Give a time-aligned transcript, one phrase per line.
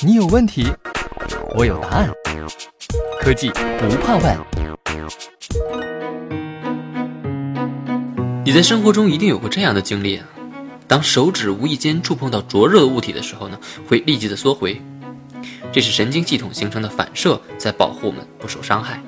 [0.00, 0.66] 你有问题，
[1.56, 2.10] 我有答案。
[3.20, 4.38] 科技不怕问。
[8.44, 10.22] 你在生活中一定有过这样的经历，
[10.86, 14.80] 当手指无意间触碰到灼热的物体的时候呢，会立即的缩回，
[15.70, 19.02] 这是神经系统形成的反射，在保护我们不受伤害。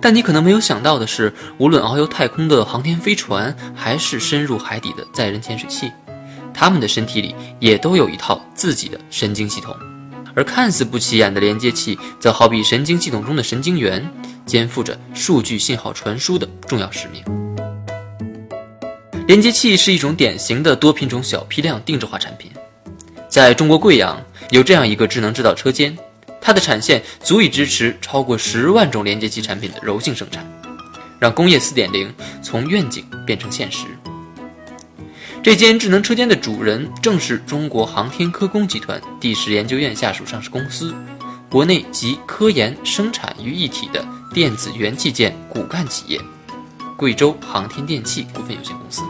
[0.00, 5.92] 但你可能没有想到的是，无论遨游太空的航天飞船，还是深入海底的载人潜水器，
[6.56, 9.76] 他们的身体里也都有一套自己的神经系统。
[10.34, 14.06] 而看似不起眼的连接器，则好比神经系统中的神经元，
[14.44, 17.22] 肩负着数据信号传输的重要使命。
[19.26, 22.50] 连接器是一种典型的多品种小批量定制化产品，
[23.28, 25.96] 在中国贵阳有这样一个智能制造车间。
[26.38, 30.46] 它的产线足以支持超过十万种连接器产品的柔性生产，
[31.18, 33.86] 让工业四点零从愿景变成现实。
[35.46, 40.92] 这间智能车间的主人正是中国航天科工集团第十研究院下属上市公司，
[41.48, 44.04] 国内集科研生产于一体的
[44.34, 46.20] 电子元器件骨干企业——
[46.98, 49.02] 贵州航天电器股份有限公司。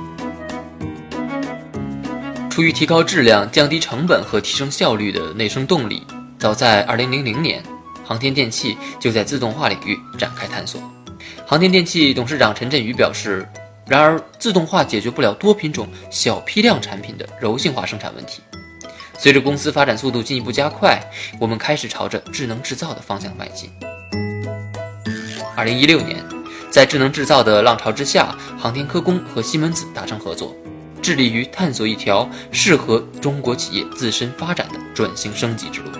[2.50, 6.06] 出于提高质量、降低成本和提升效率的内生动力。
[6.38, 7.62] 早在2000年，
[8.04, 10.78] 航天电器就在自动化领域展开探索。
[11.46, 13.48] 航天电器董事长陈振宇表示
[13.88, 18.42] ：“然而，自动化解决不了多品种小批量产品的柔性化生产问题。
[19.16, 21.00] 随着公司发展速度进一步加快，
[21.38, 23.70] 我们开始朝着智能制造的方向迈进。
[25.56, 26.22] ”2016 年，
[26.68, 30.54] 在智能制造的浪潮之下，航天科工和西门子达成合作，
[31.00, 35.90] 致力于探索一条适合中国企业自身发展的转型升级之路。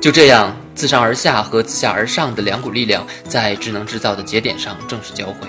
[0.00, 5.48] 就这样，自上而下和自下而上的两股力量在智能制造的节点上正式交汇，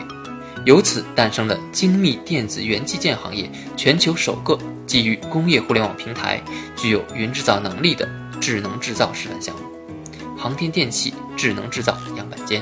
[0.65, 6.41] 由此诞生了精密电子元器件行业全球首个基于工业互联网平台、
[6.75, 8.07] 具有云制造能力的
[8.39, 9.61] 智能制造示范项目——
[10.37, 12.61] 航天电器智能制造样板间。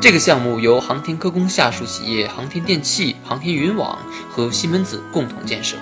[0.00, 3.98] 这个项目由航天科工下属企业航天电器、航天云网
[4.30, 5.76] 和西门子共同建设。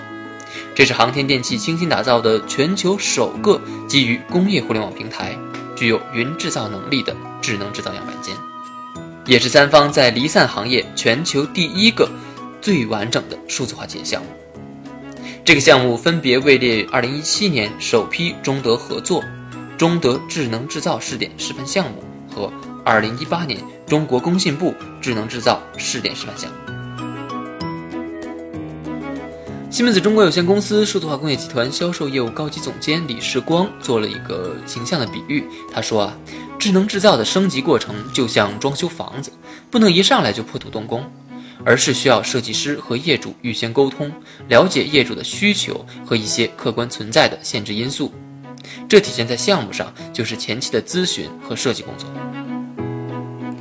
[0.73, 5.37] 这是航天电器精心打造的全球首个基于工业互联网平台、
[5.75, 8.35] 具有云制造能力的智能制造样板间，
[9.29, 12.09] 也是三方在离散行业全球第一个
[12.59, 14.27] 最完整的数字化企业项目。
[15.45, 19.23] 这个项目分别位列2017年首批中德合作、
[19.77, 22.51] 中德智能制造试点示范项目和
[22.85, 26.68] 2018年中国工信部智能制造试点示范项目。
[29.69, 36.17] 西门子中国有限公司数字化工业集团销售业务高级总监李世光做了一个形象的比喻，他说啊，
[36.57, 39.31] 智能制造的升级过程就像装修房子，
[39.69, 41.05] 不能一上来就破土动工，
[41.63, 44.11] 而是需要设计师和业主预先沟通，
[44.47, 48.11] 了解业主的需求和一些客观存在的限制因素，
[48.87, 52.09] 这体现在项目上就是前期的咨询和设计工作。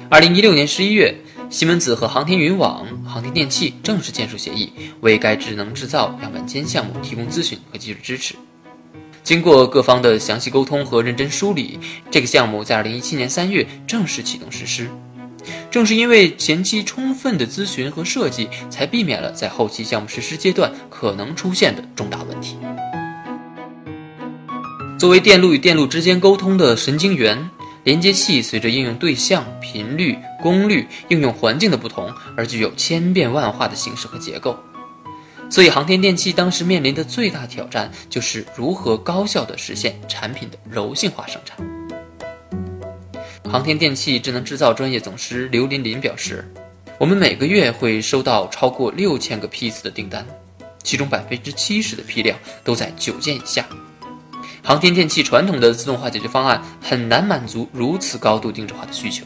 [0.08, 1.14] 二零一六年十一月。
[1.50, 4.70] 西门子和航天云网、航天电器正式签署协议，
[5.00, 8.34] 为该智能制造样板间项目提供咨询和技术支持。
[9.24, 14.90] 经过各方的详细沟通和认真梳理，这个项目在二零一七年三月正式启动实施。
[15.70, 22.56] 正是因为前期充分的咨询和设计，才避免了在后期项目实施阶段可能出现的重大问题。
[24.98, 27.48] 作为电路与电路之间沟通的神经元。
[27.84, 34.56] 连接器随着应用对象、频率、功率、应用环境的不同，而具有千变万化的形式和结构。
[35.50, 41.56] 所以，航天电器当时面临的最大挑战就是如何高效地实现产品的柔性化生产。
[43.50, 46.46] 航天电器智能制造专业总师刘琳琳表示
[47.00, 50.26] ：“我们每个月会收到超过六千个批次的订单，
[50.82, 53.64] 其中百分之七十的批量都在九件以下。”
[54.62, 59.24] 航天电器传统的自动化解决方案很难满足如此高度定制化的需求。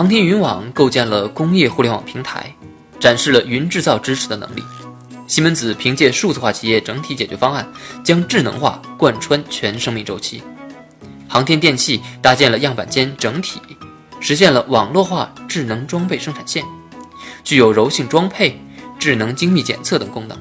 [0.00, 2.50] 航天云网构建了工业互联网平台，
[2.98, 4.64] 展示了云制造支持的能力。
[5.26, 7.70] 西门子凭借数字化企业整体解决方案，
[8.02, 10.42] 将智能化贯穿全生命周期。
[11.28, 13.60] 航天电器搭建了样板间整体，
[14.20, 16.64] 实现了网络化智能装备生产线，
[17.44, 18.58] 具有柔性装配、
[18.98, 20.38] 智能精密检测等功能。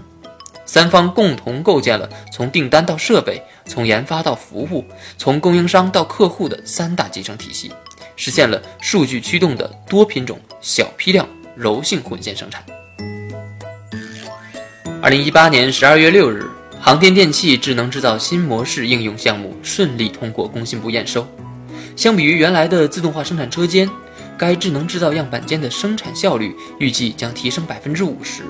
[0.65, 4.85] 三方共同构建了从订单到设备、从研发到服务、
[5.17, 7.69] 从供应商到客户的三大集成体系，
[8.19, 11.25] 实现了数据驱动的多品种小批量
[11.55, 12.61] 柔性混线生产。
[15.01, 16.45] 二零一八年十二月六日，
[16.81, 21.25] 航天电器智能制造新模式应用项目顺利通过工信部验收。
[21.95, 23.89] 相比于原来的自动化生产车间，
[24.37, 28.43] 该智能制造样板间的生产效率预计将提升百分之五十，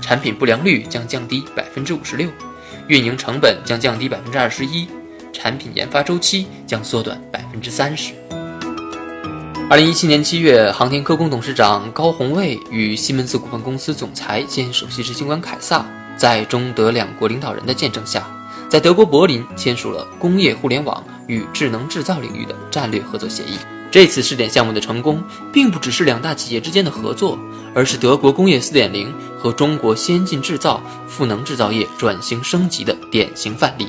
[0.00, 2.30] 产品不良率将降低百分之五十六，
[2.86, 4.86] 运营成本将降低百分之二十一，
[5.32, 8.14] 产品研发周期将缩短百分之三十。
[9.68, 15.84] 二零一七年七月，航天科工董事长高宏卫与西门子股份公司总裁兼首席执行官凯撒，
[16.16, 18.24] 在中德两国领导人的见证下，
[18.68, 23.58] 在德国柏林签署了工业互联网与智能制造领域的战略合作协议。
[23.90, 25.20] 这次试点项目的成功，
[25.52, 27.36] 并不只是两大企业之间的合作，
[27.74, 33.88] 而是德国工业四点零和中国先进制造、赋能制造业转型升级的典型范例，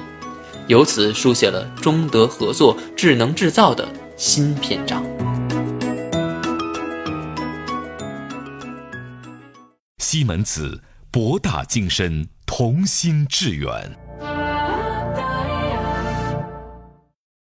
[0.65, 5.05] 由此书写了中德合作智能制造的新篇章。
[10.09, 10.81] 西门子，
[11.11, 14.06] 博大精深，同心致远。